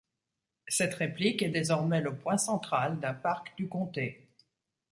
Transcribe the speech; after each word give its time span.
Cette 0.67 0.95
réplique 0.95 1.43
est 1.43 1.49
désormais 1.51 2.01
le 2.01 2.15
point 2.15 2.39
central 2.39 2.99
d'un 2.99 3.13
parc 3.13 3.55
du 3.55 3.67
comté. 3.67 4.27